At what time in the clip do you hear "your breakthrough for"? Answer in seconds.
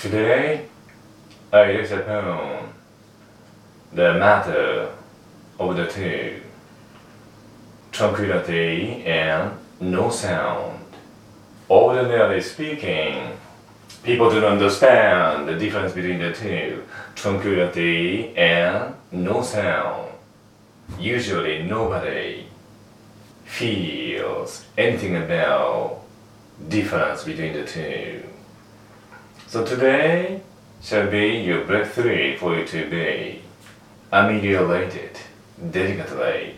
31.40-32.56